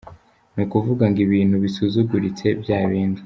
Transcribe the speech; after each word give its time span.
Ni 0.53 0.61
ukuvuga 0.65 1.03
ngo 1.09 1.19
ibintu 1.27 1.55
bisuzuguritse 1.63 2.45
bya 2.61 2.79
bindi 2.89 3.19